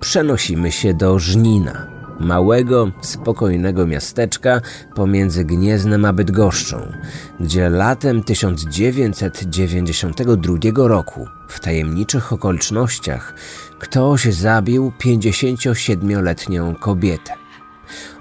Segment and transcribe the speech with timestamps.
[0.00, 1.86] przenosimy się do Żnina,
[2.20, 4.60] małego, spokojnego miasteczka
[4.94, 6.92] pomiędzy Gnieznem a Bydgoszczą,
[7.40, 13.34] gdzie latem 1992 roku w tajemniczych okolicznościach
[13.78, 17.32] ktoś zabił 57-letnią kobietę.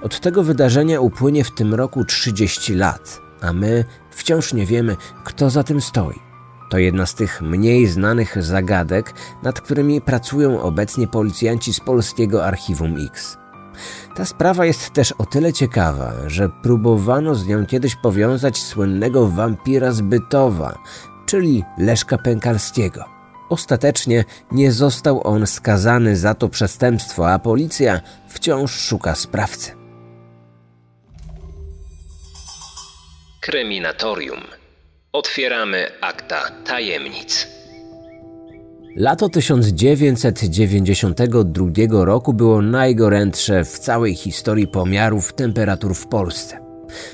[0.02, 5.50] Od tego wydarzenia upłynie w tym roku 30 lat, a my wciąż nie wiemy, kto
[5.50, 6.27] za tym stoi.
[6.70, 9.14] To jedna z tych mniej znanych zagadek,
[9.44, 13.38] nad którymi pracują obecnie policjanci z polskiego Archiwum X.
[14.16, 19.92] Ta sprawa jest też o tyle ciekawa, że próbowano z nią kiedyś powiązać słynnego wampira
[19.92, 20.78] z Bytowa,
[21.26, 23.06] czyli Leszka Pękalskiego.
[23.50, 29.72] Ostatecznie nie został on skazany za to przestępstwo, a policja wciąż szuka sprawcy.
[33.42, 34.57] Kryminatorium.
[35.18, 37.48] Otwieramy akta tajemnic.
[38.96, 46.60] Lato 1992 roku było najgorętsze w całej historii pomiarów temperatur w Polsce.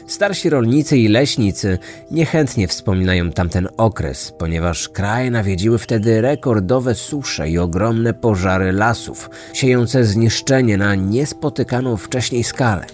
[0.08, 1.78] Starsi rolnicy i leśnicy
[2.12, 10.04] niechętnie wspominają tamten okres, ponieważ kraj nawiedziły wtedy rekordowe susze i ogromne pożary lasów, siejące
[10.04, 12.86] zniszczenie na niespotykaną wcześniej skalę.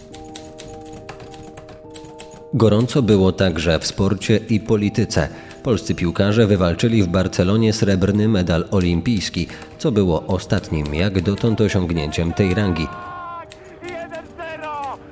[2.53, 5.29] Gorąco było także w sporcie i polityce.
[5.63, 9.47] Polscy piłkarze wywalczyli w Barcelonie srebrny medal olimpijski,
[9.77, 12.87] co było ostatnim jak dotąd osiągnięciem tej rangi.
[12.87, 12.89] 1-0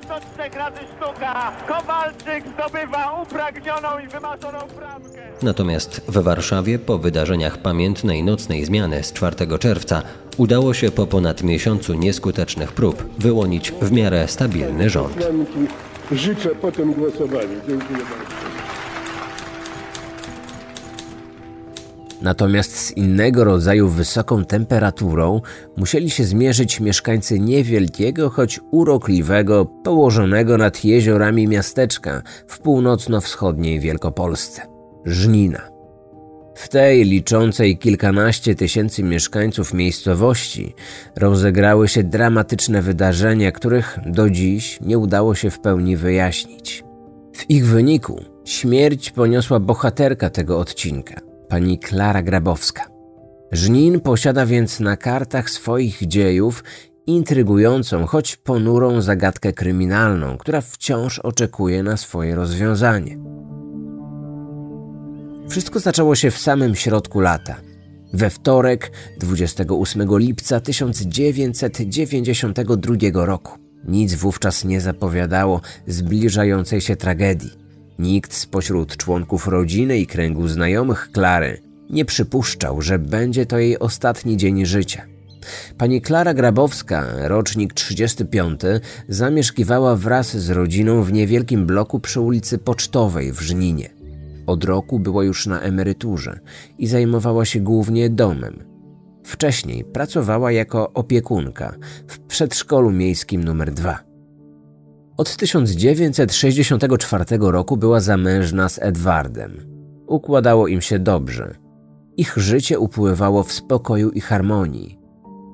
[0.08, 1.52] do trzech razy sztuka.
[1.68, 5.18] Kowalczyk zdobywa upragnioną i wymarzoną bramkę.
[5.42, 10.02] Natomiast w Warszawie po wydarzeniach pamiętnej nocnej zmiany z 4 czerwca
[10.36, 15.26] udało się po ponad miesiącu nieskutecznych prób wyłonić w miarę stabilny rząd.
[16.12, 17.60] Życzę po tym głosowaniu.
[17.68, 18.38] Dziękuję bardzo.
[22.22, 25.40] Natomiast z innego rodzaju wysoką temperaturą
[25.76, 34.62] musieli się zmierzyć mieszkańcy niewielkiego, choć urokliwego, położonego nad jeziorami miasteczka w północno-wschodniej Wielkopolsce
[35.04, 35.77] Żnina.
[36.58, 40.74] W tej liczącej kilkanaście tysięcy mieszkańców miejscowości
[41.16, 46.84] rozegrały się dramatyczne wydarzenia, których do dziś nie udało się w pełni wyjaśnić.
[47.32, 52.86] W ich wyniku śmierć poniosła bohaterka tego odcinka pani Klara Grabowska.
[53.52, 56.64] Żnin posiada więc na kartach swoich dziejów
[57.06, 63.37] intrygującą, choć ponurą zagadkę kryminalną, która wciąż oczekuje na swoje rozwiązanie.
[65.48, 67.56] Wszystko zaczęło się w samym środku lata.
[68.12, 73.58] We wtorek, 28 lipca 1992 roku.
[73.84, 77.50] Nic wówczas nie zapowiadało zbliżającej się tragedii.
[77.98, 84.36] Nikt spośród członków rodziny i kręgu znajomych Klary nie przypuszczał, że będzie to jej ostatni
[84.36, 85.02] dzień życia.
[85.78, 88.60] Pani Klara Grabowska, rocznik 35,
[89.08, 93.97] zamieszkiwała wraz z rodziną w niewielkim bloku przy ulicy Pocztowej w Żninie.
[94.48, 96.40] Od roku była już na emeryturze
[96.78, 98.64] i zajmowała się głównie domem.
[99.24, 101.74] Wcześniej pracowała jako opiekunka
[102.06, 103.98] w przedszkolu miejskim numer 2.
[105.16, 109.52] Od 1964 roku była zamężna z Edwardem.
[110.06, 111.54] Układało im się dobrze.
[112.16, 114.98] Ich życie upływało w spokoju i harmonii.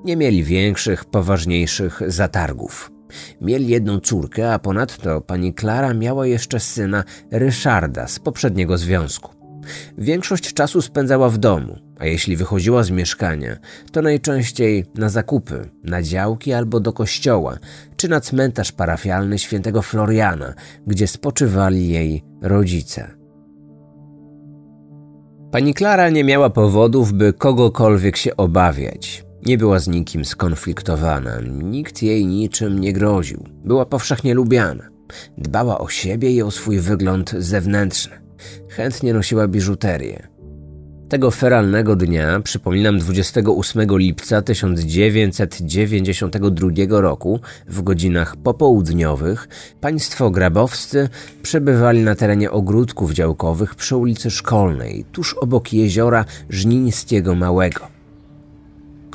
[0.03, 2.94] Nie mieli większych, poważniejszych zatargów.
[3.41, 9.35] Mieli jedną córkę, a ponadto pani Klara miała jeszcze syna Ryszarda z poprzedniego związku.
[9.97, 13.57] Większość czasu spędzała w domu, a jeśli wychodziła z mieszkania,
[13.91, 17.57] to najczęściej na zakupy, na działki albo do kościoła,
[17.97, 20.53] czy na cmentarz parafialny świętego Floriana,
[20.87, 23.11] gdzie spoczywali jej rodzice.
[25.51, 29.24] Pani Klara nie miała powodów, by kogokolwiek się obawiać.
[29.45, 33.43] Nie była z nikim skonfliktowana, nikt jej niczym nie groził.
[33.65, 34.83] Była powszechnie lubiana.
[35.37, 38.21] Dbała o siebie i o swój wygląd zewnętrzny.
[38.69, 40.27] Chętnie nosiła biżuterię.
[41.09, 49.47] Tego feralnego dnia, przypominam 28 lipca 1992 roku, w godzinach popołudniowych,
[49.81, 51.09] państwo grabowscy
[51.41, 57.94] przebywali na terenie ogródków działkowych przy ulicy Szkolnej, tuż obok jeziora Żnińskiego Małego.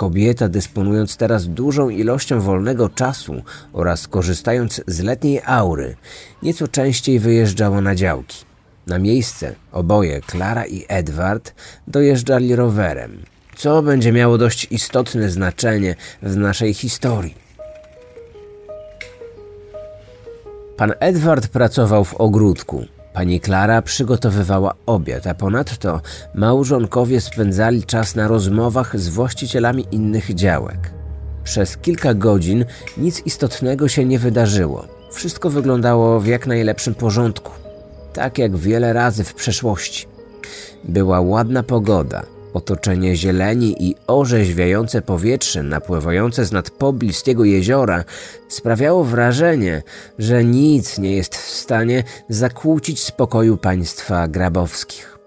[0.00, 3.42] Kobieta, dysponując teraz dużą ilością wolnego czasu
[3.72, 5.96] oraz korzystając z letniej aury,
[6.42, 8.44] nieco częściej wyjeżdżała na działki.
[8.86, 11.54] Na miejsce oboje, Klara i Edward,
[11.86, 13.22] dojeżdżali rowerem,
[13.56, 17.34] co będzie miało dość istotne znaczenie w naszej historii.
[20.76, 22.84] Pan Edward pracował w ogródku.
[23.12, 26.00] Pani Klara przygotowywała obiad, a ponadto
[26.34, 30.90] małżonkowie spędzali czas na rozmowach z właścicielami innych działek.
[31.44, 32.64] Przez kilka godzin
[32.96, 34.84] nic istotnego się nie wydarzyło.
[35.12, 37.52] Wszystko wyglądało w jak najlepszym porządku,
[38.12, 40.06] tak jak wiele razy w przeszłości.
[40.84, 42.22] Była ładna pogoda,
[42.54, 48.04] otoczenie zieleni i orzeźwiające powietrze napływające z nad pobliskiego jeziora
[48.48, 49.82] sprawiało wrażenie,
[50.18, 55.18] że nic nie jest w stanie zakłócić spokoju państwa grabowskich.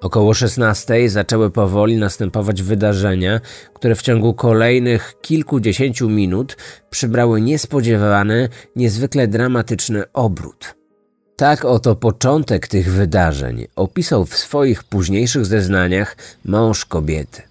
[0.00, 3.40] Około 16 zaczęły powoli następować wydarzenia,
[3.74, 6.56] które w ciągu kolejnych kilkudziesięciu minut
[6.90, 10.79] przybrały niespodziewany, niezwykle dramatyczny obrót.
[11.40, 17.42] Tak oto początek tych wydarzeń opisał w swoich późniejszych zeznaniach mąż kobiety.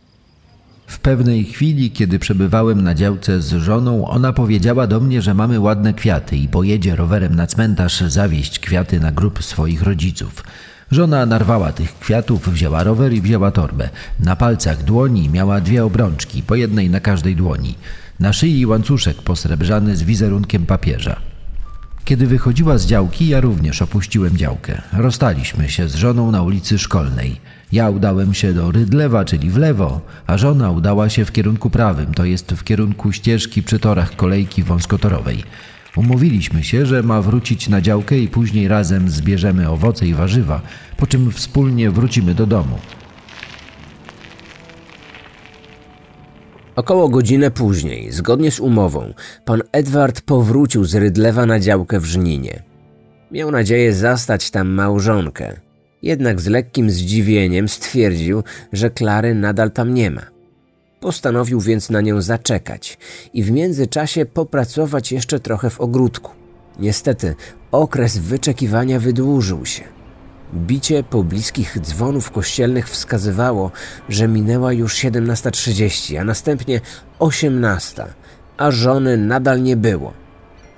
[0.88, 5.60] W pewnej chwili, kiedy przebywałem na działce z żoną, ona powiedziała do mnie, że mamy
[5.60, 10.44] ładne kwiaty i pojedzie rowerem na cmentarz zawieźć kwiaty na grób swoich rodziców.
[10.92, 13.90] Żona narwała tych kwiatów, wzięła rower i wzięła torbę.
[14.20, 17.76] Na palcach dłoni miała dwie obrączki, po jednej na każdej dłoni.
[18.20, 21.39] Na szyi łańcuszek posrebrzany z wizerunkiem papieża.
[22.06, 24.82] Kiedy wychodziła z działki, ja również opuściłem działkę.
[24.94, 27.42] Rozstaliśmy się z żoną na ulicy Szkolnej.
[27.72, 32.14] Ja udałem się do Rydlewa, czyli w lewo, a żona udała się w kierunku prawym,
[32.14, 35.44] to jest w kierunku ścieżki przy torach kolejki wąskotorowej.
[35.96, 40.62] Umówiliśmy się, że ma wrócić na działkę i później razem zbierzemy owoce i warzywa,
[40.98, 42.80] po czym wspólnie wrócimy do domu.
[46.80, 49.14] Około godzinę później, zgodnie z umową,
[49.46, 52.64] pan Edward powrócił z Rydlewa na działkę w Żninie.
[53.32, 55.60] Miał nadzieję zastać tam małżonkę,
[56.02, 58.44] jednak z lekkim zdziwieniem stwierdził,
[58.74, 60.22] że Klary nadal tam nie ma.
[61.00, 62.98] Postanowił więc na nią zaczekać
[63.34, 66.32] i w międzyczasie popracować jeszcze trochę w ogródku.
[66.80, 67.36] Niestety,
[67.72, 69.99] okres wyczekiwania wydłużył się.
[70.54, 73.72] Bicie pobliskich dzwonów kościelnych wskazywało,
[74.10, 76.82] że minęła już 17.30, a następnie
[77.20, 78.06] 18,
[78.58, 80.14] a żony nadal nie było.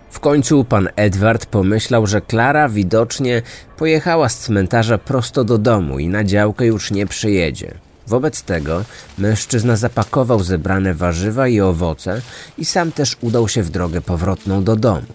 [0.09, 3.41] W końcu pan Edward pomyślał, że Klara widocznie
[3.77, 7.73] pojechała z cmentarza prosto do domu i na działkę już nie przyjedzie.
[8.07, 8.83] Wobec tego
[9.17, 12.21] mężczyzna zapakował zebrane warzywa i owoce
[12.57, 15.07] i sam też udał się w drogę powrotną do domu.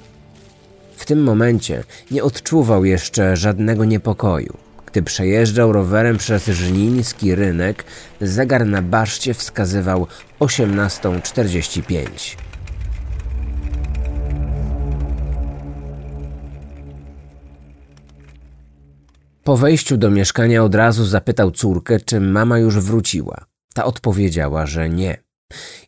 [0.96, 4.56] W tym momencie nie odczuwał jeszcze żadnego niepokoju.
[4.86, 7.84] Gdy przejeżdżał rowerem przez żniński rynek,
[8.20, 10.06] zegar na baszcie wskazywał
[10.40, 12.36] 18.45.
[19.44, 23.44] Po wejściu do mieszkania od razu zapytał córkę, czy mama już wróciła.
[23.74, 25.16] Ta odpowiedziała, że nie.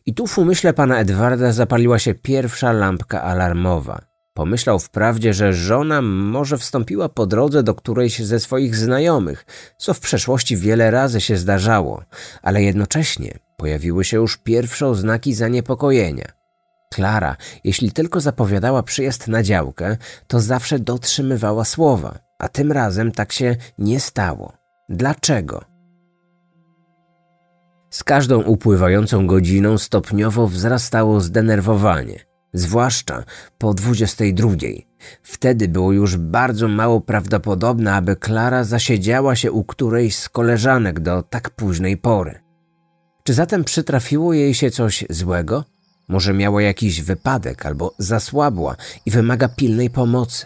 [0.05, 4.08] I tu w umyśle pana Edwarda zapaliła się pierwsza lampka alarmowa.
[4.39, 9.45] Pomyślał wprawdzie, że żona może wstąpiła po drodze do którejś ze swoich znajomych,
[9.77, 12.03] co w przeszłości wiele razy się zdarzało,
[12.41, 16.25] ale jednocześnie pojawiły się już pierwsze oznaki zaniepokojenia.
[16.93, 19.97] Klara, jeśli tylko zapowiadała przyjazd na działkę,
[20.27, 24.53] to zawsze dotrzymywała słowa, a tym razem tak się nie stało.
[24.89, 25.65] Dlaczego?
[27.89, 33.23] Z każdą upływającą godziną stopniowo wzrastało zdenerwowanie zwłaszcza
[33.57, 34.49] po 22.
[35.23, 41.23] Wtedy było już bardzo mało prawdopodobne, aby Klara zasiedziała się u którejś z koleżanek do
[41.23, 42.39] tak późnej pory.
[43.23, 45.63] Czy zatem przytrafiło jej się coś złego?
[46.07, 48.75] Może miała jakiś wypadek albo zasłabła
[49.05, 50.45] i wymaga pilnej pomocy.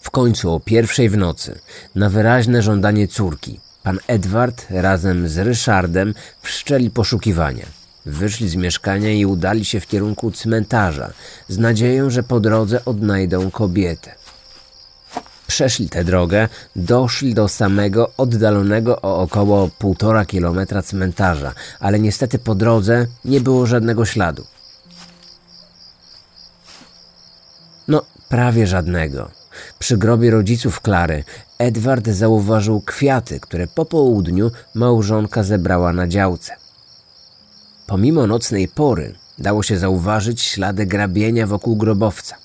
[0.00, 1.60] W końcu o pierwszej w nocy,
[1.94, 7.66] na wyraźne żądanie córki, pan Edward razem z Ryszardem wszczęli poszukiwania.
[8.06, 11.12] Wyszli z mieszkania i udali się w kierunku cmentarza,
[11.48, 14.14] z nadzieją, że po drodze odnajdą kobietę.
[15.46, 22.54] Przeszli tę drogę, doszli do samego oddalonego o około półtora kilometra cmentarza, ale niestety po
[22.54, 24.46] drodze nie było żadnego śladu.
[27.88, 29.30] No, prawie żadnego.
[29.78, 31.24] Przy grobie rodziców Klary
[31.58, 36.65] Edward zauważył kwiaty, które po południu małżonka zebrała na działce.
[37.86, 42.36] Pomimo nocnej pory dało się zauważyć ślady grabienia wokół grobowca.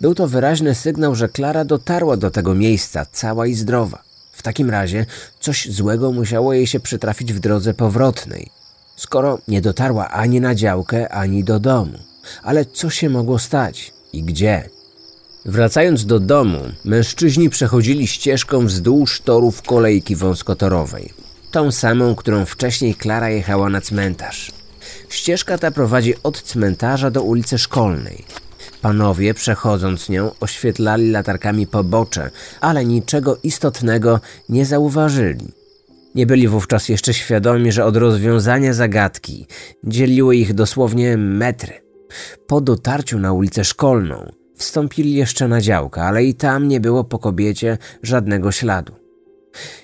[0.00, 4.02] Był to wyraźny sygnał, że Klara dotarła do tego miejsca cała i zdrowa.
[4.32, 5.06] W takim razie
[5.40, 8.50] coś złego musiało jej się przytrafić w drodze powrotnej,
[8.96, 11.98] skoro nie dotarła ani na działkę, ani do domu.
[12.42, 14.68] Ale co się mogło stać i gdzie?
[15.44, 21.12] Wracając do domu, mężczyźni przechodzili ścieżką wzdłuż torów kolejki wąskotorowej.
[21.50, 24.61] Tą samą, którą wcześniej Klara jechała na cmentarz.
[25.12, 28.24] Ścieżka ta prowadzi od cmentarza do ulicy Szkolnej.
[28.82, 35.52] Panowie, przechodząc nią, oświetlali latarkami pobocze, ale niczego istotnego nie zauważyli.
[36.14, 39.46] Nie byli wówczas jeszcze świadomi, że od rozwiązania zagadki
[39.84, 41.72] dzieliły ich dosłownie metry.
[42.46, 47.18] Po dotarciu na ulicę szkolną wstąpili jeszcze na działkę, ale i tam nie było po
[47.18, 48.92] kobiecie żadnego śladu.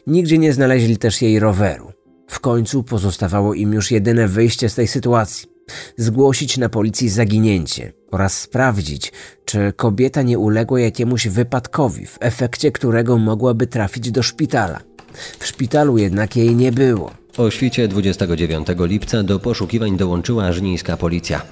[0.06, 1.97] Nigdzie nie znaleźli też jej roweru.
[2.28, 5.58] W końcu pozostawało im już jedyne wyjście z tej sytuacji
[5.96, 9.12] zgłosić na policji zaginięcie oraz sprawdzić,
[9.44, 14.80] czy kobieta nie uległa jakiemuś wypadkowi, w efekcie którego mogłaby trafić do szpitala.
[15.38, 17.10] W szpitalu jednak jej nie było.
[17.38, 21.42] O świcie 29 lipca do poszukiwań dołączyła żnińska policja.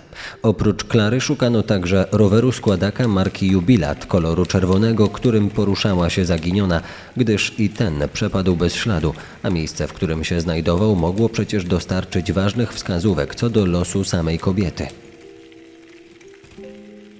[0.42, 6.80] Oprócz Klary szukano także roweru składaka marki Jubilat koloru czerwonego, którym poruszała się zaginiona,
[7.16, 12.32] gdyż i ten przepadł bez śladu, a miejsce, w którym się znajdował, mogło przecież dostarczyć
[12.32, 14.86] ważnych wskazówek co do losu samej kobiety.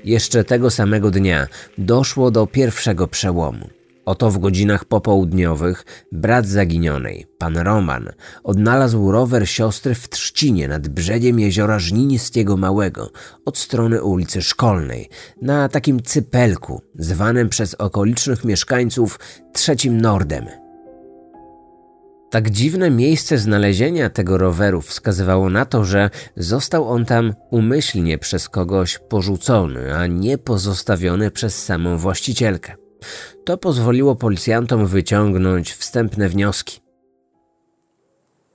[0.05, 1.47] Jeszcze tego samego dnia
[1.79, 3.76] doszło do pierwszego przełomu.
[4.07, 8.09] Oto w godzinach popołudniowych brat zaginionej, pan Roman,
[8.45, 13.11] odnalazł rower siostry w trzcinie nad brzegiem jeziora Żniniskiego Małego
[13.45, 15.09] od strony ulicy Szkolnej,
[15.43, 19.19] na takim cypelku zwanym przez okolicznych mieszkańców
[19.53, 20.47] trzecim Nordem.
[22.31, 28.49] Tak dziwne miejsce znalezienia tego roweru wskazywało na to, że został on tam umyślnie przez
[28.49, 32.86] kogoś porzucony, a nie pozostawiony przez samą właścicielkę.
[33.45, 36.81] To pozwoliło policjantom wyciągnąć wstępne wnioski.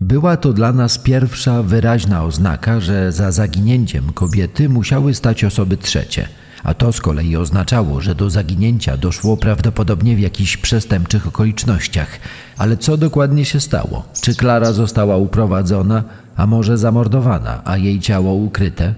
[0.02, 6.28] Była to dla nas pierwsza wyraźna oznaka, że za zaginięciem kobiety musiały stać osoby trzecie,
[6.64, 12.20] a to z kolei oznaczało, że do zaginięcia doszło prawdopodobnie w jakichś przestępczych okolicznościach.
[12.58, 14.04] Ale co dokładnie się stało?
[14.22, 16.04] Czy Klara została uprowadzona,
[16.36, 18.94] a może zamordowana, a jej ciało ukryte?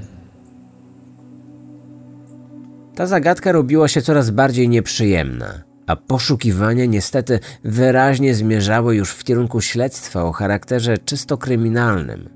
[2.95, 9.61] Ta zagadka robiła się coraz bardziej nieprzyjemna, a poszukiwania niestety wyraźnie zmierzały już w kierunku
[9.61, 12.29] śledztwa o charakterze czysto kryminalnym.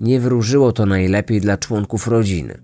[0.00, 2.58] Nie wróżyło to najlepiej dla członków rodziny.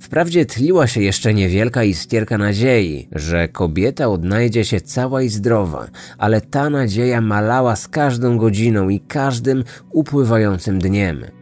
[0.00, 6.40] Wprawdzie tliła się jeszcze niewielka iskierka nadziei, że kobieta odnajdzie się cała i zdrowa, ale
[6.40, 11.39] ta nadzieja malała z każdą godziną i każdym upływającym dniem.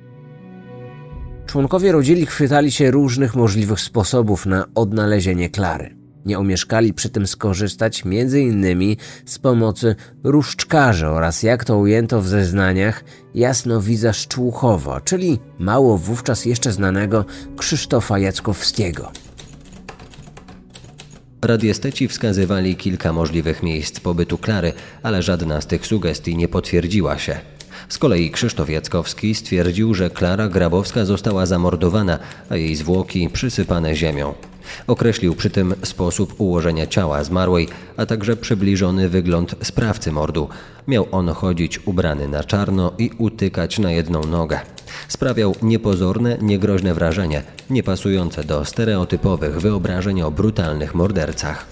[1.48, 5.96] Członkowie rodziny chwytali się różnych możliwych sposobów na odnalezienie Klary.
[6.24, 8.96] Nie omieszkali przy tym skorzystać m.in.
[9.26, 16.72] z pomocy różdżkarzy oraz, jak to ujęto w zeznaniach, jasnowidza Szczłuchowa, czyli mało wówczas jeszcze
[16.72, 17.24] znanego
[17.56, 19.12] Krzysztofa Jackowskiego.
[21.42, 27.40] Radiesteci wskazywali kilka możliwych miejsc pobytu Klary, ale żadna z tych sugestii nie potwierdziła się.
[27.88, 32.18] Z kolei Krzysztof Jackowski stwierdził, że Klara Grabowska została zamordowana,
[32.50, 34.34] a jej zwłoki przysypane ziemią.
[34.86, 40.48] Określił przy tym sposób ułożenia ciała zmarłej, a także przybliżony wygląd sprawcy mordu.
[40.88, 44.60] Miał on chodzić ubrany na czarno i utykać na jedną nogę.
[45.08, 51.66] Sprawiał niepozorne, niegroźne wrażenie, niepasujące do stereotypowych wyobrażeń o brutalnych mordercach.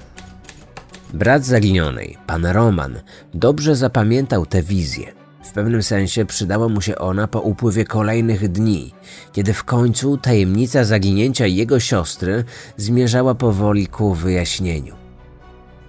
[1.14, 3.00] Brat zaginionej, pan Roman,
[3.34, 5.15] dobrze zapamiętał tę wizję.
[5.56, 8.94] Pewnym sensie przydała mu się ona po upływie kolejnych dni,
[9.32, 12.44] kiedy w końcu tajemnica zaginięcia jego siostry
[12.76, 14.94] zmierzała powoli ku wyjaśnieniu.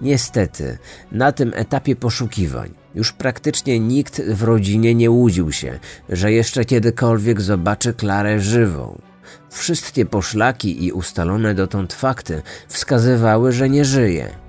[0.01, 0.77] Niestety,
[1.11, 7.41] na tym etapie poszukiwań już praktycznie nikt w rodzinie nie łudził się, że jeszcze kiedykolwiek
[7.41, 9.01] zobaczy Klarę żywą.
[9.49, 14.46] Wszystkie poszlaki i ustalone dotąd fakty wskazywały, że nie żyje.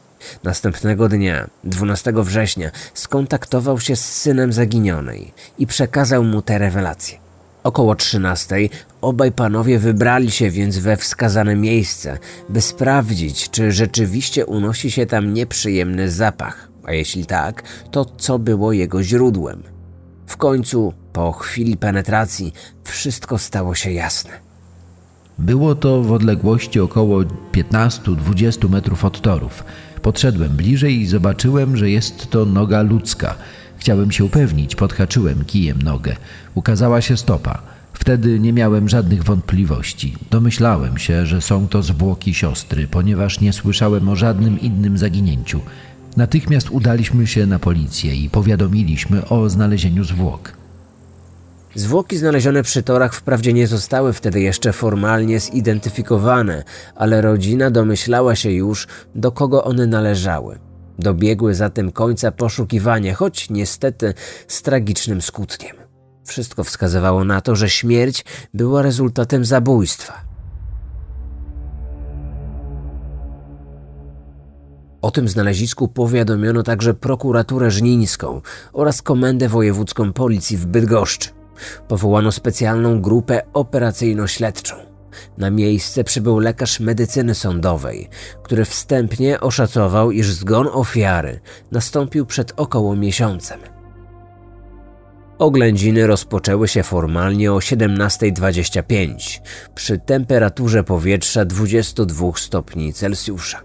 [0.45, 7.26] Następnego dnia, 12 września, skontaktował się z synem zaginionej i przekazał mu te rewelacje.
[7.67, 8.57] Około 13
[9.01, 12.19] obaj panowie wybrali się więc we wskazane miejsce,
[12.49, 18.73] by sprawdzić, czy rzeczywiście unosi się tam nieprzyjemny zapach, a jeśli tak, to co było
[18.73, 19.63] jego źródłem.
[20.27, 22.53] W końcu, po chwili penetracji,
[22.85, 24.31] wszystko stało się jasne.
[25.39, 27.21] Było to w odległości około
[27.53, 29.65] 15-20 metrów od torów.
[30.03, 33.35] Podszedłem bliżej i zobaczyłem, że jest to noga ludzka.
[33.79, 36.17] Chciałem się upewnić, podhaczyłem kijem nogę.
[36.55, 37.63] Ukazała się stopa.
[37.93, 40.17] Wtedy nie miałem żadnych wątpliwości.
[40.31, 45.61] Domyślałem się, że są to zwłoki siostry, ponieważ nie słyszałem o żadnym innym zaginięciu.
[46.17, 50.53] Natychmiast udaliśmy się na policję i powiadomiliśmy o znalezieniu zwłok.
[51.75, 56.65] Zwłoki znalezione przy torach wprawdzie nie zostały wtedy jeszcze formalnie zidentyfikowane,
[56.95, 60.59] ale rodzina domyślała się już, do kogo one należały.
[60.99, 64.15] Dobiegły zatem końca poszukiwania, choć niestety
[64.49, 65.77] z tragicznym skutkiem.
[66.25, 68.25] Wszystko wskazywało na to, że śmierć
[68.55, 70.27] była rezultatem zabójstwa.
[75.03, 78.41] O tym znalezisku powiadomiono także prokuraturę żnińską
[78.73, 81.31] oraz komendę wojewódzką policji w Bydgoszczy.
[81.89, 84.86] Powołano specjalną grupę operacyjno-śledczą.
[85.39, 88.09] Na miejsce przybył lekarz medycyny sądowej,
[88.43, 91.41] który wstępnie oszacował, iż zgon ofiary
[91.73, 93.61] nastąpił przed około miesiącem.
[95.39, 99.41] Oględziny rozpoczęły się formalnie o 17.25
[99.75, 103.61] przy temperaturze powietrza 22 stopni Celsjusza.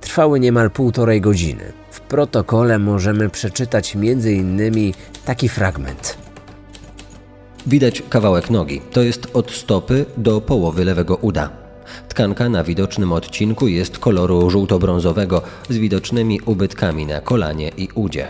[0.00, 1.72] Trwały niemal półtorej godziny.
[1.90, 4.92] W protokole możemy przeczytać m.in.
[5.24, 6.27] taki fragment.
[7.68, 11.50] Widać kawałek nogi, to jest od stopy do połowy lewego uda.
[12.08, 18.28] Tkanka na widocznym odcinku jest koloru żółto-brązowego z widocznymi ubytkami na kolanie i udzie.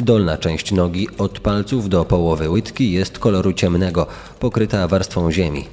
[0.00, 4.06] Dolna część nogi od palców do połowy łydki jest koloru ciemnego,
[4.40, 5.64] pokryta warstwą ziemi.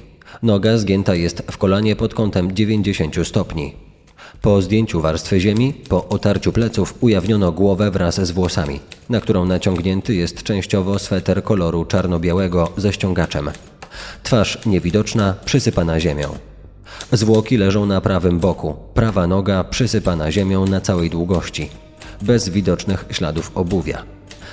[0.42, 3.91] Noga zgięta jest w kolanie pod kątem 90 stopni.
[4.42, 10.14] Po zdjęciu warstwy ziemi, po otarciu pleców ujawniono głowę wraz z włosami, na którą naciągnięty
[10.14, 13.50] jest częściowo sweter koloru czarno-białego ze ściągaczem.
[14.22, 16.28] Twarz niewidoczna, przysypana ziemią.
[17.12, 21.68] Zwłoki leżą na prawym boku, prawa noga przysypana ziemią na całej długości,
[22.22, 24.02] bez widocznych śladów obuwia.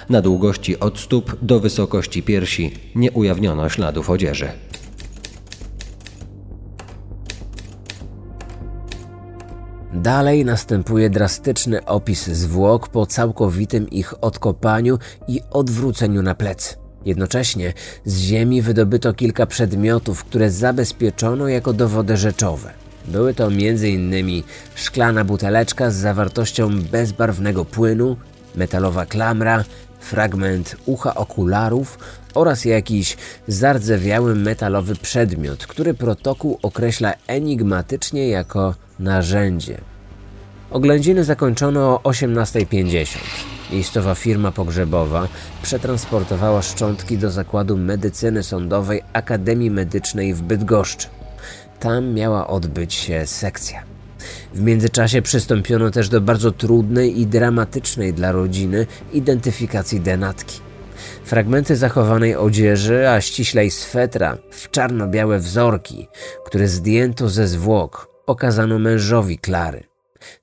[0.10, 4.50] Na długości od stóp do wysokości piersi nie ujawniono śladów odzieży.
[10.02, 16.76] Dalej następuje drastyczny opis zwłok po całkowitym ich odkopaniu i odwróceniu na plecy.
[17.06, 17.74] Jednocześnie
[18.06, 22.74] z ziemi wydobyto kilka przedmiotów, które zabezpieczono jako dowody rzeczowe.
[23.08, 24.44] Były to m.in.
[24.76, 28.18] szklana buteleczka z zawartością bezbarwnego płynu,
[28.56, 29.64] metalowa klamra,
[30.00, 32.00] fragment ucha okularów
[32.34, 39.82] oraz jakiś zardzewiały metalowy przedmiot, który protokół określa enigmatycznie jako narzędzie.
[40.72, 43.18] Oględziny zakończono o 18.50.
[43.72, 45.28] Miejscowa firma pogrzebowa
[45.62, 51.08] przetransportowała szczątki do zakładu medycyny sądowej Akademii Medycznej w Bydgoszczy.
[51.80, 53.84] Tam miała odbyć się sekcja.
[54.54, 60.60] W międzyczasie przystąpiono też do bardzo trudnej i dramatycznej dla rodziny identyfikacji denatki.
[61.26, 66.08] Fragmenty zachowanej odzieży, a ściślej swetra w czarno-białe wzorki,
[66.46, 69.84] które zdjęto ze zwłok, okazano mężowi Klary.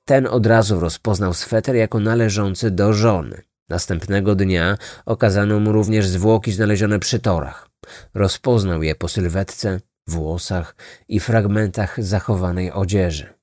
[0.05, 3.41] Ten od razu rozpoznał sweter jako należący do żony.
[3.69, 7.69] Następnego dnia okazano mu również zwłoki znalezione przy torach.
[8.13, 10.75] Rozpoznał je po sylwetce, włosach
[11.07, 13.33] i fragmentach zachowanej odzieży.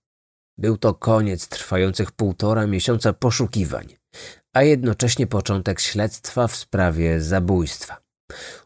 [0.58, 3.96] Był to koniec trwających półtora miesiąca poszukiwań,
[4.52, 7.96] a jednocześnie początek śledztwa w sprawie zabójstwa.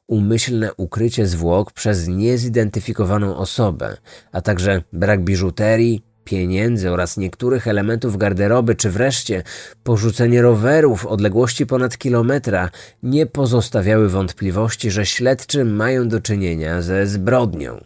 [0.09, 3.97] Umyślne ukrycie zwłok przez niezidentyfikowaną osobę,
[4.33, 9.43] a także brak biżuterii, pieniędzy oraz niektórych elementów garderoby, czy wreszcie
[9.83, 12.71] porzucenie roweru w odległości ponad kilometra
[13.03, 17.85] nie pozostawiały wątpliwości, że śledczy mają do czynienia ze zbrodnią.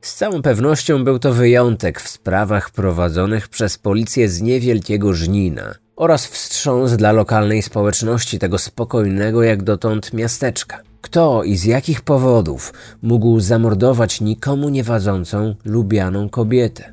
[0.00, 6.26] Z całą pewnością był to wyjątek w sprawach prowadzonych przez policję z niewielkiego Żnina oraz
[6.26, 10.85] wstrząs dla lokalnej społeczności tego spokojnego jak dotąd miasteczka.
[11.00, 16.92] Kto i z jakich powodów mógł zamordować nikomu niewadzącą, lubianą kobietę?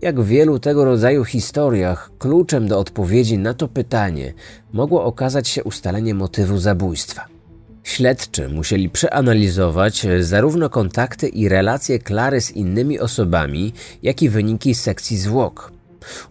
[0.00, 4.34] Jak w wielu tego rodzaju historiach, kluczem do odpowiedzi na to pytanie
[4.72, 7.24] mogło okazać się ustalenie motywu zabójstwa.
[7.82, 15.16] Śledczy musieli przeanalizować zarówno kontakty i relacje Klary z innymi osobami, jak i wyniki sekcji
[15.16, 15.72] zwłok.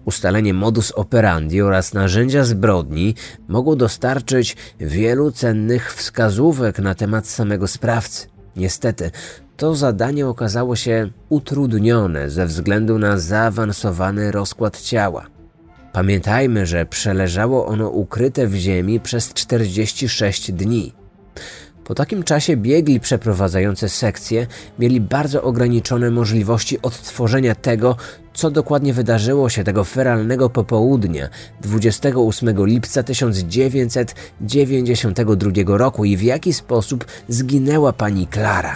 [0.06, 3.16] Ustalenie modus operandi oraz narzędzia zbrodni
[3.48, 8.28] mogło dostarczyć wielu cennych wskazówek na temat samego sprawcy.
[8.56, 9.12] Niestety,
[9.58, 15.26] to zadanie okazało się utrudnione ze względu na zaawansowany rozkład ciała.
[15.94, 20.94] Pamiętajmy, że przeleżało ono ukryte w ziemi przez 46 dni.
[21.88, 24.48] Po takim czasie biegli przeprowadzający sekcję
[24.80, 27.96] mieli bardzo ograniczone możliwości odtworzenia tego,
[28.34, 31.30] co dokładnie wydarzyło się tego feralnego popołudnia
[31.62, 38.74] 28 lipca 1992 roku i w jaki sposób zginęła pani Klara.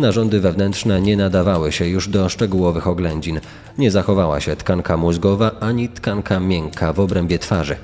[0.00, 3.40] Narządy wewnętrzne nie nadawały się już do szczegółowych oględzin.
[3.78, 7.76] Nie zachowała się tkanka mózgowa ani tkanka miękka w obrębie twarzy.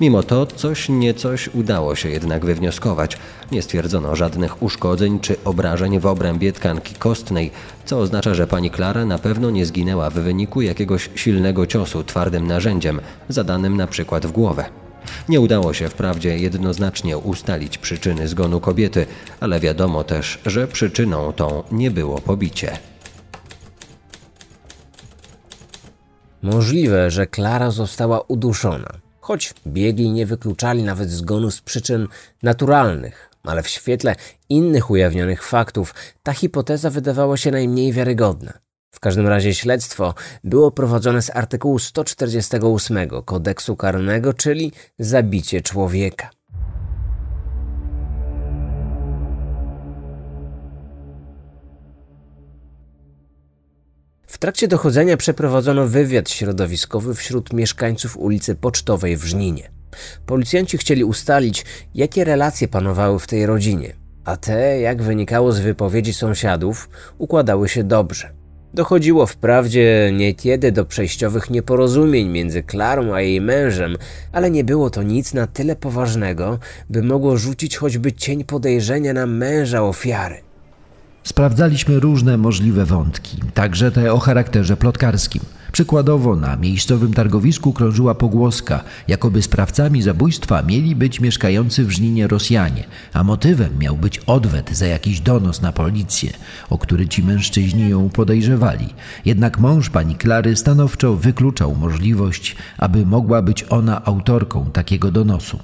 [0.00, 3.18] Mimo to coś niecoś udało się jednak wywnioskować.
[3.52, 7.50] Nie stwierdzono żadnych uszkodzeń czy obrażeń w obrębie tkanki kostnej,
[7.84, 12.46] co oznacza, że pani Klara na pewno nie zginęła w wyniku jakiegoś silnego ciosu twardym
[12.46, 14.64] narzędziem, zadanym na przykład w głowę.
[15.28, 19.06] Nie udało się wprawdzie jednoznacznie ustalić przyczyny zgonu kobiety,
[19.40, 22.78] ale wiadomo też, że przyczyną tą nie było pobicie.
[26.42, 28.88] Możliwe, że Klara została uduszona,
[29.20, 32.08] choć biegli nie wykluczali nawet zgonu z przyczyn
[32.42, 34.14] naturalnych, ale w świetle
[34.48, 38.52] innych ujawnionych faktów ta hipoteza wydawała się najmniej wiarygodna.
[38.94, 46.30] W każdym razie śledztwo było prowadzone z artykułu 148 kodeksu karnego, czyli zabicie człowieka.
[54.26, 59.70] W trakcie dochodzenia przeprowadzono wywiad środowiskowy wśród mieszkańców ulicy Pocztowej w Żninie.
[60.26, 66.14] Policjanci chcieli ustalić, jakie relacje panowały w tej rodzinie, a te, jak wynikało z wypowiedzi
[66.14, 68.41] sąsiadów, układały się dobrze.
[68.74, 73.96] Dochodziło wprawdzie niekiedy do przejściowych nieporozumień między Klarą a jej mężem,
[74.32, 76.58] ale nie było to nic na tyle poważnego,
[76.90, 80.36] by mogło rzucić choćby cień podejrzenia na męża ofiary.
[81.24, 85.42] Sprawdzaliśmy różne możliwe wątki, także te o charakterze plotkarskim.
[85.72, 92.84] Przykładowo na miejscowym targowisku krążyła pogłoska, jakoby sprawcami zabójstwa mieli być mieszkający w Żninie Rosjanie,
[93.12, 96.30] a motywem miał być odwet za jakiś donos na policję,
[96.70, 98.94] o który ci mężczyźni ją podejrzewali.
[99.24, 105.58] Jednak mąż pani Klary stanowczo wykluczał możliwość, aby mogła być ona autorką takiego donosu.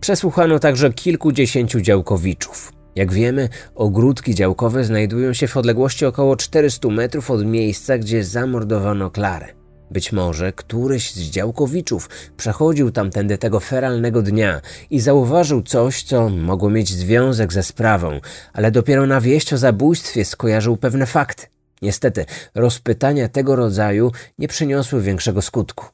[0.00, 2.79] Przesłuchano także kilkudziesięciu działkowiczów.
[2.96, 9.10] Jak wiemy, ogródki działkowe znajdują się w odległości około 400 metrów od miejsca, gdzie zamordowano
[9.10, 9.46] Klarę.
[9.90, 16.70] Być może któryś z działkowiczów przechodził tamtędy tego feralnego dnia i zauważył coś, co mogło
[16.70, 18.20] mieć związek ze sprawą,
[18.52, 21.46] ale dopiero na wieść o zabójstwie skojarzył pewne fakty.
[21.82, 22.24] Niestety,
[22.54, 25.86] rozpytania tego rodzaju nie przyniosły większego skutku.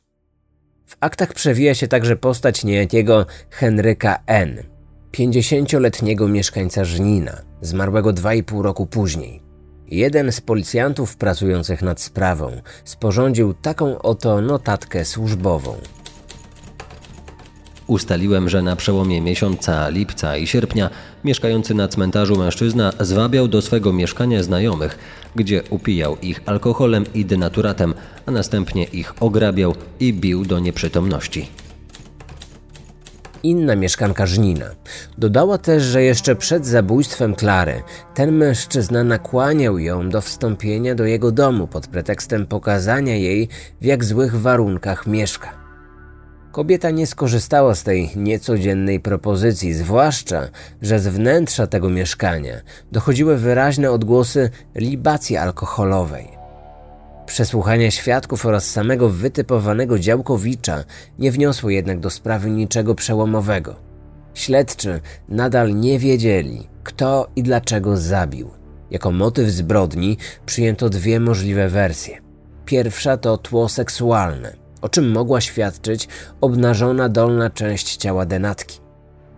[0.87, 4.75] W aktach przewija się także postać niejakiego Henryka N.,
[5.11, 9.42] pięćdziesięcioletniego mieszkańca Żnina, zmarłego dwa i pół roku później.
[9.88, 12.53] Jeden z policjantów pracujących nad sprawą
[12.85, 15.77] sporządził taką oto notatkę służbową.
[17.87, 20.90] Ustaliłem, że na przełomie miesiąca lipca i sierpnia
[21.25, 24.99] mieszkający na cmentarzu mężczyzna zwabiał do swego mieszkania znajomych,
[25.37, 27.95] gdzie upijał ich alkoholem i denaturatem,
[28.27, 31.49] a następnie ich ograbiał i bił do nieprzytomności
[33.50, 34.66] inna mieszkanka Żnina.
[35.18, 37.82] Dodała też, że jeszcze przed zabójstwem Klary
[38.14, 43.48] ten mężczyzna nakłaniał ją do wstąpienia do jego domu pod pretekstem pokazania jej,
[43.80, 45.66] w jak złych warunkach mieszka.
[46.52, 50.48] Kobieta nie skorzystała z tej niecodziennej propozycji, zwłaszcza,
[50.82, 52.61] że z wnętrza tego mieszkania
[52.92, 56.36] dochodziły wyraźne odgłosy libacji alkoholowej.
[57.26, 60.84] Przesłuchania świadków oraz samego wytypowanego działkowicza
[61.18, 63.76] nie wniosło jednak do sprawy niczego przełomowego.
[64.34, 68.50] Śledczy nadal nie wiedzieli, kto i dlaczego zabił.
[68.90, 72.18] Jako motyw zbrodni przyjęto dwie możliwe wersje.
[72.64, 76.08] Pierwsza to tło seksualne, o czym mogła świadczyć
[76.40, 78.80] obnażona dolna część ciała denatki,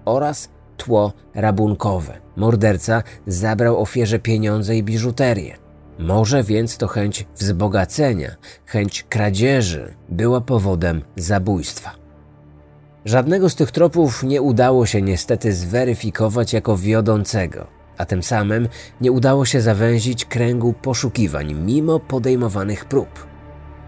[0.04, 2.20] oraz tło rabunkowe.
[2.36, 5.67] Morderca zabrał ofierze pieniądze i biżuterię.
[5.98, 11.94] Może więc to chęć wzbogacenia, chęć kradzieży była powodem zabójstwa.
[13.04, 17.66] Żadnego z tych tropów nie udało się niestety zweryfikować jako wiodącego,
[17.98, 18.68] a tym samym
[19.00, 23.26] nie udało się zawęzić kręgu poszukiwań mimo podejmowanych prób.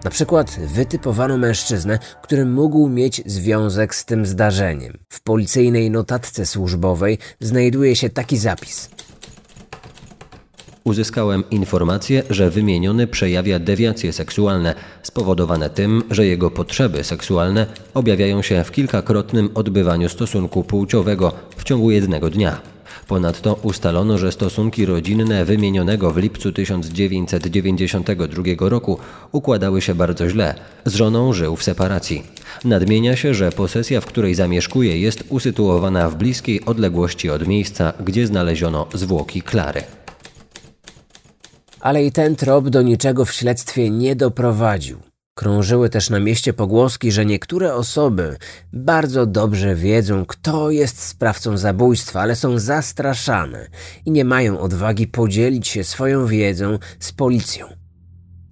[0.05, 4.99] Na przykład wytypowano mężczyznę, który mógł mieć związek z tym zdarzeniem.
[5.09, 8.91] W policyjnej notatce służbowej znajduje się taki zapis.
[10.85, 18.65] Uzyskałem informację, że wymieniony przejawia dewiacje seksualne spowodowane tym, że jego potrzeby seksualne objawiają się
[18.65, 22.61] w kilkakrotnym odbywaniu stosunku płciowego w ciągu jednego dnia.
[23.09, 28.99] Ponadto ustalono, że stosunki rodzinne wymienionego w lipcu 1992 roku
[29.33, 30.55] układały się bardzo źle.
[30.85, 32.23] Z żoną żył w separacji.
[32.65, 38.27] Nadmienia się, że posesja, w której zamieszkuje, jest usytuowana w bliskiej odległości od miejsca, gdzie
[38.27, 39.83] znaleziono zwłoki Klary.
[41.81, 44.99] Ale i ten trop do niczego w śledztwie nie doprowadził.
[45.35, 48.37] Krążyły też na mieście pogłoski, że niektóre osoby
[48.73, 53.67] bardzo dobrze wiedzą, kto jest sprawcą zabójstwa, ale są zastraszane
[54.07, 57.67] i nie mają odwagi podzielić się swoją wiedzą z policją.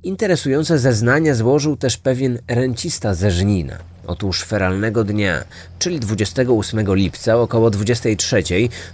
[0.03, 3.79] Interesujące zeznania złożył też pewien rencista ze Żnina.
[4.09, 5.45] Otóż feralnego dnia,
[5.79, 8.43] czyli 28 lipca około 23,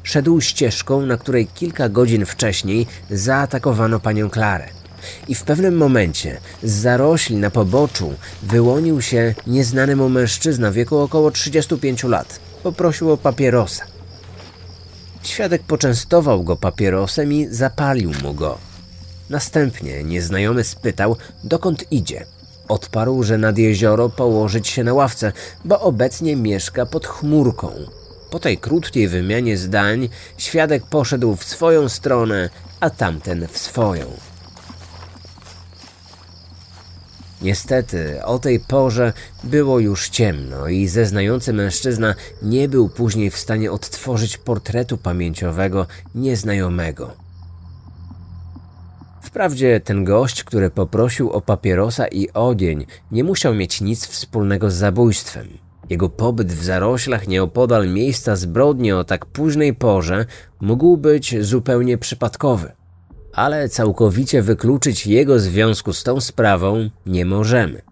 [0.03, 4.69] szedł ścieżką, na której kilka godzin wcześniej zaatakowano panią Klarę.
[5.29, 10.99] I w pewnym momencie z zarośli na poboczu wyłonił się nieznany mu mężczyzna w wieku
[10.99, 12.41] około 35 lat.
[12.63, 13.85] Poprosił o papierosa.
[15.23, 18.59] Świadek poczęstował go papierosem i zapalił mu go.
[19.31, 22.27] Następnie nieznajomy spytał, dokąd idzie.
[22.69, 25.33] Odparł, że nad jezioro położyć się na ławce,
[25.65, 27.71] bo obecnie mieszka pod chmurką.
[28.31, 32.51] Po tej krótkiej wymianie zdań świadek poszedł w swoją stronę,
[32.81, 34.07] a tamten w swoją.
[37.43, 39.13] Niestety, o tej porze
[39.45, 47.24] było już ciemno i zeznający mężczyzna nie był później w stanie odtworzyć portretu pamięciowego nieznajomego.
[49.35, 54.75] Wprawdzie ten gość, który poprosił o papierosa i ogień, nie musiał mieć nic wspólnego z
[54.75, 55.49] zabójstwem.
[55.91, 60.27] Jego pobyt w zaroślach nieopodal miejsca zbrodni o tak późnej porze
[60.61, 62.73] mógł być zupełnie przypadkowy
[63.35, 67.83] ale całkowicie wykluczyć jego związku z tą sprawą nie możemy.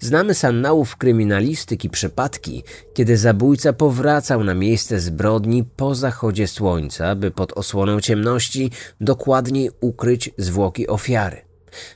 [0.00, 7.30] Znamy z annałów kryminalistyki przypadki, kiedy zabójca powracał na miejsce zbrodni po zachodzie słońca, by
[7.30, 11.46] pod osłoną ciemności dokładniej ukryć zwłoki ofiary.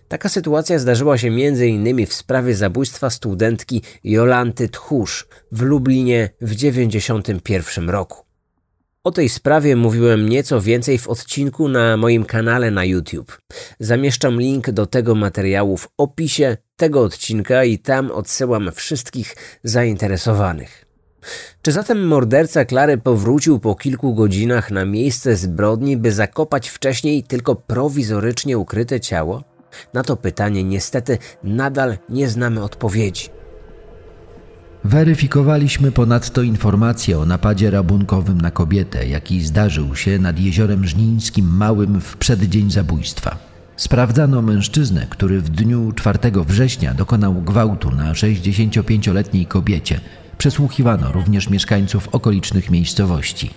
[0.09, 2.07] Taka sytuacja zdarzyła się m.in.
[2.07, 8.30] w sprawie zabójstwa studentki Jolanty Tchórz w Lublinie w 1991 roku.
[9.05, 13.41] O tej sprawie mówiłem nieco więcej w odcinku na moim kanale na YouTube.
[13.79, 20.85] Zamieszczam link do tego materiału w opisie tego odcinka i tam odsyłam wszystkich zainteresowanych.
[21.63, 27.55] Czy zatem morderca Klary powrócił po kilku godzinach na miejsce zbrodni, by zakopać wcześniej tylko
[27.55, 29.43] prowizorycznie ukryte ciało?
[29.95, 33.40] Na to pytanie niestety nadal nie znamy odpowiedzi.
[34.85, 42.01] Weryfikowaliśmy ponadto informacje o napadzie rabunkowym na kobietę, jaki zdarzył się nad jeziorem Żnińskim Małym
[42.01, 43.39] w przeddzień zabójstwa.
[43.77, 50.01] Sprawdzano mężczyznę, który w dniu 4 września dokonał gwałtu na 65-letniej kobiecie.
[50.39, 53.51] Przesłuchiwano również mieszkańców okolicznych miejscowości.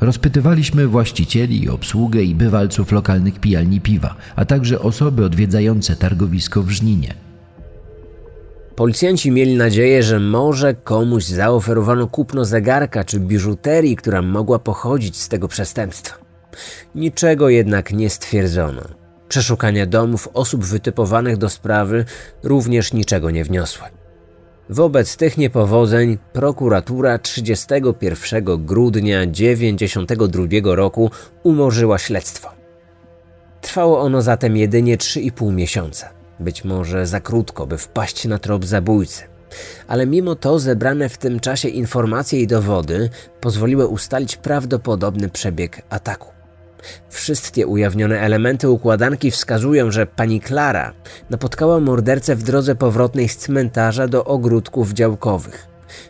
[0.00, 7.14] Rozpytywaliśmy właścicieli, obsługę i bywalców lokalnych pijalni piwa, a także osoby odwiedzające targowisko w Żninie.
[8.76, 15.28] Policjanci mieli nadzieję, że może komuś zaoferowano kupno zegarka czy biżuterii, która mogła pochodzić z
[15.28, 16.18] tego przestępstwa.
[16.94, 18.82] Niczego jednak nie stwierdzono.
[19.28, 22.04] Przeszukania domów osób wytypowanych do sprawy
[22.42, 23.86] również niczego nie wniosły.
[24.70, 31.10] Wobec tych niepowodzeń prokuratura 31 grudnia 1992 roku
[31.42, 32.48] umorzyła śledztwo.
[33.60, 36.23] Trwało ono zatem jedynie 3,5 miesiąca.
[36.40, 39.22] Być może za krótko, by wpaść na trop zabójcy.
[39.88, 46.28] Ale mimo to zebrane w tym czasie informacje i dowody pozwoliły ustalić prawdopodobny przebieg ataku.
[47.10, 50.92] Wszystkie ujawnione elementy układanki wskazują, że pani Klara
[51.30, 55.66] napotkała mordercę w drodze powrotnej z cmentarza do ogródków działkowych.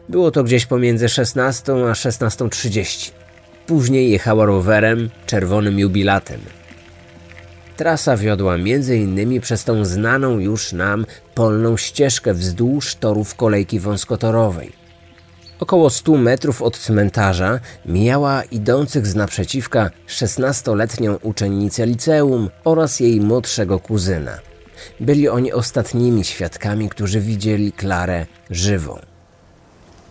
[0.08, 3.10] Było to gdzieś pomiędzy 16 a 16.30.
[3.66, 6.40] Później jechała rowerem, czerwonym jubilatem.
[7.76, 9.40] Trasa wiodła m.in.
[9.40, 14.72] przez tą znaną już nam polną ścieżkę wzdłuż torów kolejki wąskotorowej.
[15.60, 23.78] Około 100 metrów od cmentarza mijała idących z naprzeciwka 16-letnią uczennicę liceum oraz jej młodszego
[23.78, 24.38] kuzyna.
[25.00, 28.98] Byli oni ostatnimi świadkami, którzy widzieli Klarę żywą.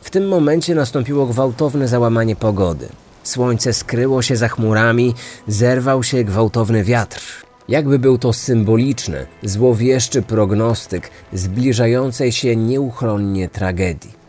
[0.02, 2.89] W tym momencie nastąpiło gwałtowne załamanie pogody.
[3.23, 5.13] Słońce skryło się za chmurami,
[5.47, 7.43] zerwał się gwałtowny wiatr.
[7.69, 14.23] Jakby był to symboliczny, złowieszczy prognostyk zbliżającej się nieuchronnie tragedii.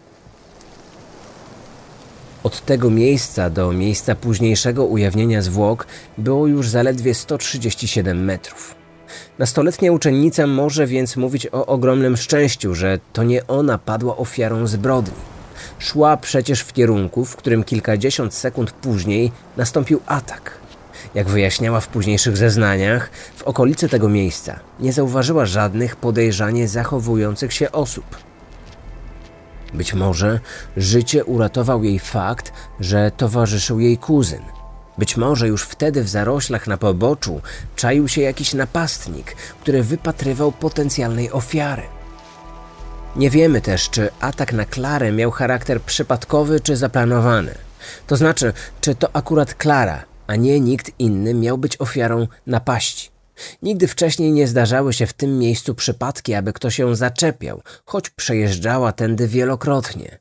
[2.43, 5.87] Od tego miejsca do miejsca późniejszego ujawnienia zwłok
[6.19, 8.75] było już zaledwie 137 metrów.
[9.39, 15.15] Nastoletnia uczennica może więc mówić o ogromnym szczęściu, że to nie ona padła ofiarą zbrodni.
[15.79, 20.64] Szła przecież w kierunku, w którym kilkadziesiąt sekund później nastąpił atak.
[21.15, 27.73] Jak wyjaśniała w późniejszych zeznaniach, w okolicy tego miejsca nie zauważyła żadnych podejrzanie zachowujących się
[27.73, 28.05] osób.
[29.75, 30.41] Być może
[30.77, 34.43] życie uratował jej fakt, że towarzyszył jej kuzyn.
[34.99, 37.41] Być może już wtedy w zaroślach na poboczu
[37.77, 41.83] czaił się jakiś napastnik, który wypatrywał potencjalnej ofiary.
[43.17, 47.55] Nie wiemy też, czy atak na Klarę miał charakter przypadkowy czy zaplanowany.
[48.07, 53.11] To znaczy, czy to akurat Klara, a nie nikt inny miał być ofiarą napaści.
[53.63, 58.93] Nigdy wcześniej nie zdarzały się w tym miejscu przypadki, aby ktoś ją zaczepiał, choć przejeżdżała
[58.93, 60.19] tędy wielokrotnie.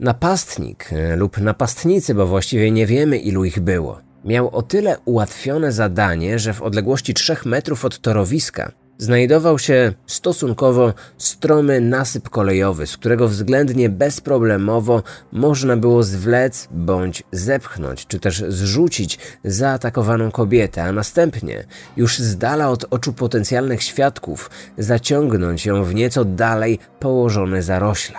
[0.00, 5.72] Napastnik e, lub napastnicy, bo właściwie nie wiemy ilu ich było, miał o tyle ułatwione
[5.72, 12.96] zadanie, że w odległości trzech metrów od torowiska znajdował się stosunkowo stromy nasyp kolejowy, z
[12.96, 21.64] którego względnie bezproblemowo można było zwlec bądź zepchnąć, czy też zrzucić zaatakowaną kobietę, a następnie
[21.96, 28.18] już z dala od oczu potencjalnych świadków zaciągnąć ją w nieco dalej położone zarośla.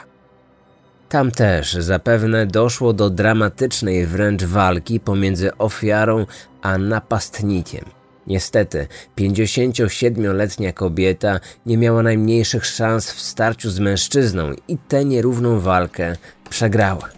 [1.09, 6.25] Tam też zapewne doszło do dramatycznej wręcz walki pomiędzy ofiarą
[6.61, 8.02] a napastnikiem.
[8.27, 16.15] Niestety, 57-letnia kobieta nie miała najmniejszych szans w starciu z mężczyzną i tę nierówną walkę
[16.49, 17.09] przegrała.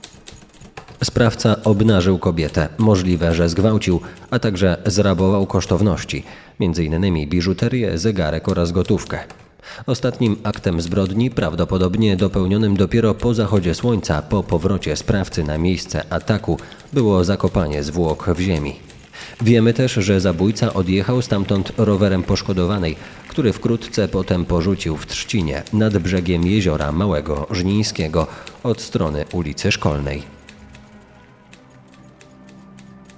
[1.04, 6.24] Sprawca obnażył kobietę, możliwe, że zgwałcił, a także zrabował kosztowności,
[6.60, 7.30] m.in.
[7.30, 9.20] biżuterię, zegarek oraz gotówkę.
[9.86, 16.60] Ostatnim aktem zbrodni, prawdopodobnie dopełnionym dopiero po zachodzie słońca, po powrocie sprawcy na miejsce ataku,
[16.94, 18.76] było zakopanie zwłok w ziemi.
[19.42, 22.96] Wiemy też, że zabójca odjechał stamtąd rowerem poszkodowanej,
[23.28, 28.28] który wkrótce potem porzucił w Trzcinie nad brzegiem jeziora Małego Żnińskiego
[28.64, 30.24] od strony ulicy Szkolnej.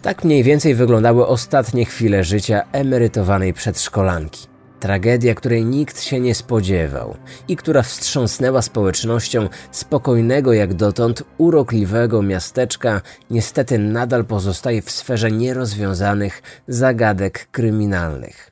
[0.02, 4.57] Tak mniej więcej wyglądały ostatnie chwile życia emerytowanej przedszkolanki.
[4.80, 13.02] Tragedia, której nikt się nie spodziewał i która wstrząsnęła społecznością spokojnego jak dotąd urokliwego miasteczka,
[13.30, 18.52] niestety nadal pozostaje w sferze nierozwiązanych zagadek kryminalnych.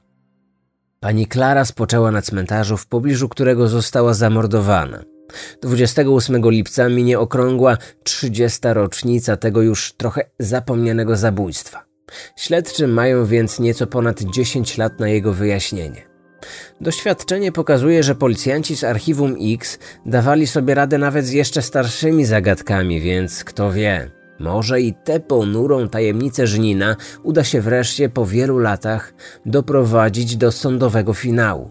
[1.00, 5.04] Pani Klara spoczęła na cmentarzu, w pobliżu którego została zamordowana.
[5.62, 8.60] 28 lipca minie okrągła 30.
[8.64, 11.86] rocznica tego już trochę zapomnianego zabójstwa.
[12.36, 16.15] Śledczy mają więc nieco ponad 10 lat na jego wyjaśnienie.
[16.82, 23.02] Doświadczenie pokazuje, że policjanci z Archiwum X dawali sobie radę nawet z jeszcze starszymi zagadkami,
[23.02, 29.14] więc kto wie, może i tę ponurą tajemnicę Żnina uda się wreszcie po wielu latach
[29.46, 31.70] doprowadzić do sądowego finału.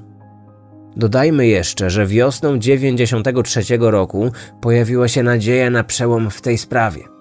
[0.96, 7.13] Dodajmy jeszcze, że wiosną 93 roku pojawiła się nadzieja na przełom w tej sprawie.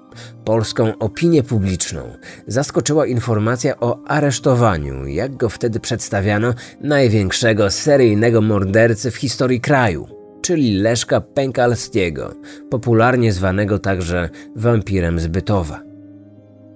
[0.45, 2.01] Polską opinię publiczną
[2.47, 10.07] zaskoczyła informacja o aresztowaniu, jak go wtedy przedstawiano, największego seryjnego mordercy w historii kraju,
[10.41, 12.33] czyli Leszka Pękalskiego,
[12.69, 15.81] popularnie zwanego także wampirem z Bytowa.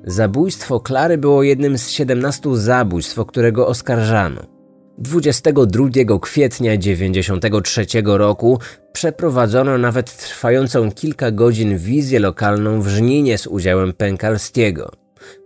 [0.03, 4.56] Zabójstwo Klary było jednym z 17 zabójstw, o którego oskarżano.
[4.97, 8.59] 22 kwietnia 1993 roku
[8.93, 14.91] przeprowadzono nawet trwającą kilka godzin wizję lokalną w Żninie z udziałem Pękalskiego.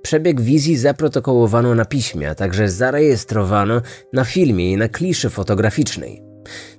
[0.01, 3.81] Przebieg wizji zaprotokołowano na piśmie, a także zarejestrowano
[4.13, 6.21] na filmie i na kliszy fotograficznej.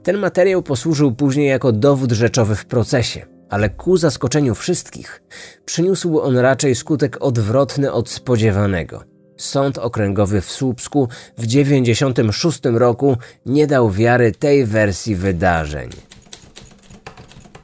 [0.02, 5.22] Ten materiał posłużył później jako dowód rzeczowy w procesie, ale ku zaskoczeniu wszystkich
[5.64, 9.04] przyniósł on raczej skutek odwrotny od spodziewanego–
[9.42, 15.90] Sąd Okręgowy w Słupsku w 1996 roku nie dał wiary tej wersji wydarzeń.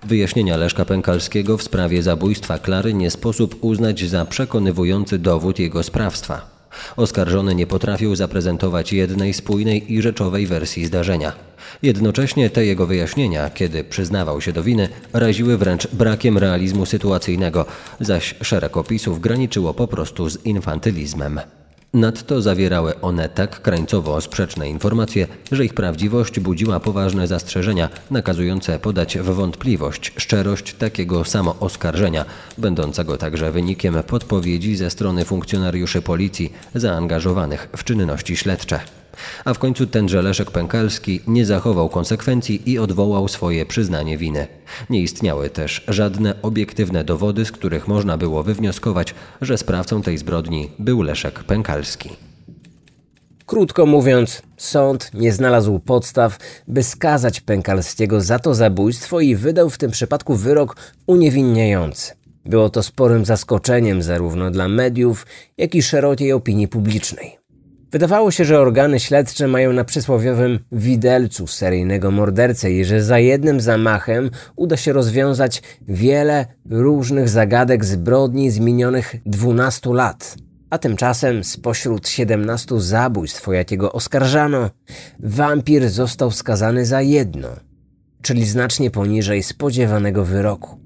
[0.03, 6.51] Wyjaśnienia Leszka Pękalskiego w sprawie zabójstwa Klary nie sposób uznać za przekonywujący dowód jego sprawstwa.
[6.97, 11.33] Oskarżony nie potrafił zaprezentować jednej spójnej i rzeczowej wersji zdarzenia.
[11.83, 17.67] Jednocześnie te jego wyjaśnienia, kiedy przyznawał się do winy, raziły wręcz brakiem realizmu sytuacyjnego,
[18.01, 21.41] zaś szereg opisów graniczyło po prostu z infantylizmem.
[21.95, 29.19] Nadto zawierały one tak krańcowo sprzeczne informacje, że ich prawdziwość budziła poważne zastrzeżenia, nakazujące podać
[29.19, 32.25] w wątpliwość szczerość takiego samo oskarżenia,
[32.59, 38.81] będącego także wynikiem podpowiedzi ze strony funkcjonariuszy policji zaangażowanych w czynności śledcze.
[39.45, 44.47] A w końcu tenże Leszek Pękalski nie zachował konsekwencji i odwołał swoje przyznanie winy.
[44.91, 50.71] Nie istniały też żadne obiektywne dowody, z których można było wywnioskować, że sprawcą tej zbrodni
[50.79, 52.11] był Leszek Pękalski.
[53.47, 56.39] Krótko mówiąc, sąd nie znalazł podstaw,
[56.69, 62.13] by skazać Pękalskiego za to zabójstwo i wydał w tym przypadku wyrok uniewinniający.
[62.45, 65.27] Było to sporym zaskoczeniem zarówno dla mediów,
[65.59, 67.38] jak i szerokiej opinii publicznej.
[67.91, 73.61] Wydawało się, że organy śledcze mają na przysłowiowym widelcu seryjnego mordercę i że za jednym
[73.61, 80.37] zamachem uda się rozwiązać wiele różnych zagadek zbrodni z minionych 12 lat.
[80.71, 84.71] A tymczasem spośród 17 zabójstw, o jakiego oskarżano,
[85.21, 87.49] wampir został skazany za jedno,
[88.23, 90.81] czyli znacznie poniżej spodziewanego wyroku.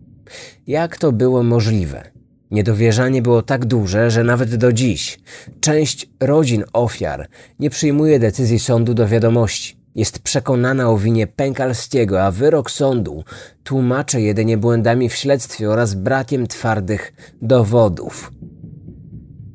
[0.67, 2.22] Jak to było możliwe?
[2.53, 5.21] Niedowierzanie było tak duże, że nawet do dziś
[5.61, 7.29] część rodzin ofiar
[7.59, 9.77] nie przyjmuje decyzji sądu do wiadomości.
[9.95, 13.25] Jest przekonana o winie Pękalskiego, a wyrok sądu
[13.65, 18.33] tłumaczy jedynie błędami w śledztwie oraz brakiem twardych dowodów.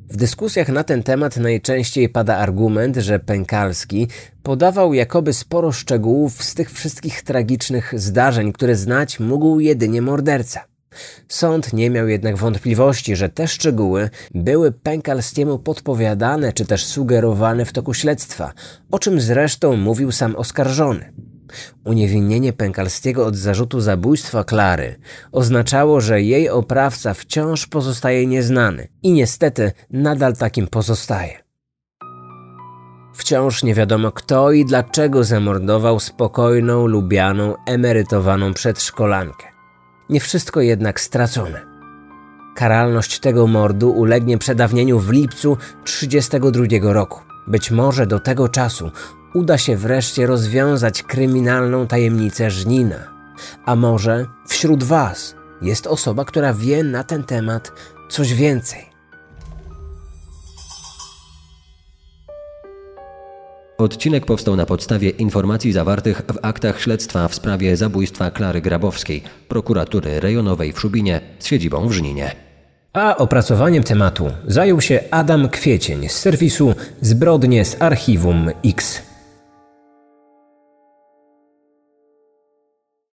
[0.08, 4.08] W dyskusjach na ten temat najczęściej pada argument, że Pękalski
[4.42, 10.77] podawał jakoby sporo szczegółów z tych wszystkich tragicznych zdarzeń, które znać mógł jedynie morderca.
[11.28, 17.72] Sąd nie miał jednak wątpliwości, że te szczegóły były Pękalskiemu podpowiadane czy też sugerowane w
[17.72, 18.52] toku śledztwa,
[18.90, 21.12] o czym zresztą mówił sam oskarżony.
[21.84, 24.96] Uniewinnienie Pękalskiego od zarzutu zabójstwa Klary
[25.32, 31.48] oznaczało, że jej oprawca wciąż pozostaje nieznany i niestety nadal takim pozostaje.
[33.14, 39.57] Wciąż nie wiadomo kto i dlaczego zamordował spokojną, lubianą, emerytowaną przedszkolankę.
[40.10, 41.66] Nie wszystko jednak stracone.
[42.54, 47.20] Karalność tego mordu ulegnie przedawnieniu w lipcu 1932 roku.
[47.46, 48.90] Być może do tego czasu
[49.34, 52.96] uda się wreszcie rozwiązać kryminalną tajemnicę Żnina.
[53.64, 57.72] A może wśród Was jest osoba, która wie na ten temat
[58.08, 58.97] coś więcej.
[63.78, 70.20] Odcinek powstał na podstawie informacji zawartych w aktach śledztwa w sprawie zabójstwa Klary Grabowskiej, prokuratury
[70.20, 72.32] rejonowej w Szubinie z siedzibą w Żninie.
[72.92, 79.07] A opracowaniem tematu zajął się Adam Kwiecień z serwisu Zbrodnie z Archiwum X.